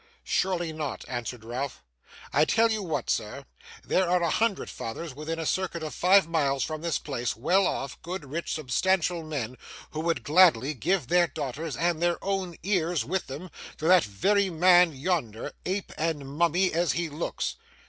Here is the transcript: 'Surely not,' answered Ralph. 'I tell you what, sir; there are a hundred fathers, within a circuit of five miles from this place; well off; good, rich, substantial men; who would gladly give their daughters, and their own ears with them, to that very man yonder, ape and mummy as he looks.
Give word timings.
'Surely 0.23 0.73
not,' 0.73 1.05
answered 1.07 1.45
Ralph. 1.45 1.83
'I 2.33 2.45
tell 2.45 2.71
you 2.71 2.81
what, 2.81 3.07
sir; 3.07 3.45
there 3.85 4.09
are 4.09 4.23
a 4.23 4.31
hundred 4.31 4.67
fathers, 4.67 5.13
within 5.13 5.37
a 5.37 5.45
circuit 5.45 5.83
of 5.83 5.93
five 5.93 6.27
miles 6.27 6.63
from 6.63 6.81
this 6.81 6.97
place; 6.97 7.35
well 7.35 7.67
off; 7.67 8.01
good, 8.01 8.25
rich, 8.25 8.51
substantial 8.51 9.21
men; 9.21 9.57
who 9.91 9.99
would 9.99 10.23
gladly 10.23 10.73
give 10.73 11.05
their 11.05 11.27
daughters, 11.27 11.77
and 11.77 12.01
their 12.01 12.17
own 12.25 12.55
ears 12.63 13.05
with 13.05 13.27
them, 13.27 13.51
to 13.77 13.85
that 13.87 14.03
very 14.03 14.49
man 14.49 14.91
yonder, 14.91 15.51
ape 15.67 15.93
and 15.99 16.27
mummy 16.27 16.73
as 16.73 16.93
he 16.93 17.07
looks. 17.07 17.57